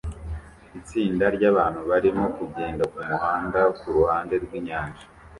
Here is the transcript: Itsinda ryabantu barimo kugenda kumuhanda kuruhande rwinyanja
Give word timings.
Itsinda 0.79 1.25
ryabantu 1.35 1.79
barimo 1.89 2.25
kugenda 2.37 2.83
kumuhanda 2.93 3.59
kuruhande 3.79 4.35
rwinyanja 4.43 5.05